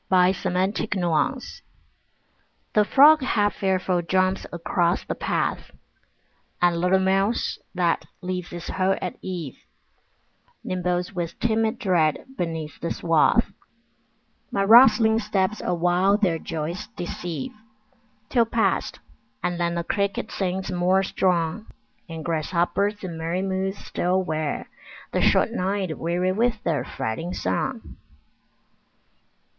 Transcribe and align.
Summer 0.09 0.63
Evening 0.65 1.41
The 2.73 2.83
frog 2.83 3.21
half 3.21 3.53
fearful 3.57 4.01
jumps 4.01 4.47
across 4.51 5.03
the 5.05 5.13
path, 5.13 5.69
And 6.59 6.81
little 6.81 6.97
mouse 6.97 7.59
that 7.75 8.05
leaves 8.19 8.51
its 8.51 8.67
hole 8.69 8.95
at 8.99 9.17
eve 9.21 9.59
Nimbles 10.63 11.13
with 11.13 11.39
timid 11.39 11.77
dread 11.77 12.25
beneath 12.35 12.79
the 12.79 12.89
swath; 12.91 13.51
My 14.49 14.63
rustling 14.63 15.19
steps 15.19 15.61
awhile 15.63 16.17
their 16.17 16.39
joys 16.39 16.87
deceive, 16.95 17.53
Till 18.29 18.45
past, 18.45 18.99
and 19.43 19.59
then 19.59 19.75
the 19.75 19.83
cricket 19.83 20.31
sings 20.31 20.71
more 20.71 21.03
strong, 21.03 21.67
And 22.09 22.25
grasshoppers 22.25 23.03
in 23.03 23.19
merry 23.19 23.43
moods 23.43 23.77
still 23.77 24.23
wear 24.23 24.67
The 25.11 25.21
short 25.21 25.51
night 25.51 25.95
weary 25.99 26.31
with 26.31 26.63
their 26.63 26.83
fretting 26.83 27.35
song. 27.35 27.97